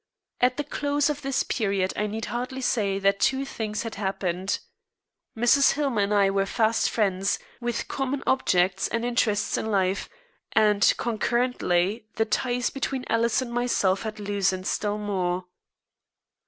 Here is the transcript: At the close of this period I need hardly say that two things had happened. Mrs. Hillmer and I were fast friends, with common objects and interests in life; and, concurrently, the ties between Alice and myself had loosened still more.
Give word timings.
At 0.39 0.57
the 0.57 0.63
close 0.63 1.11
of 1.11 1.21
this 1.21 1.43
period 1.43 1.93
I 1.95 2.07
need 2.07 2.25
hardly 2.25 2.61
say 2.61 2.97
that 2.97 3.19
two 3.19 3.45
things 3.45 3.83
had 3.83 3.93
happened. 4.01 4.57
Mrs. 5.37 5.73
Hillmer 5.73 6.01
and 6.01 6.11
I 6.11 6.31
were 6.31 6.47
fast 6.47 6.89
friends, 6.89 7.37
with 7.59 7.87
common 7.87 8.23
objects 8.25 8.87
and 8.87 9.05
interests 9.05 9.59
in 9.59 9.67
life; 9.67 10.09
and, 10.53 10.91
concurrently, 10.97 12.07
the 12.15 12.25
ties 12.25 12.71
between 12.71 13.05
Alice 13.09 13.43
and 13.43 13.53
myself 13.53 14.01
had 14.01 14.19
loosened 14.19 14.65
still 14.65 14.97
more. 14.97 15.45